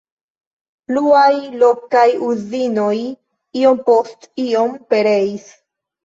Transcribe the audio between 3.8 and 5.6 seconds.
post iom pereis.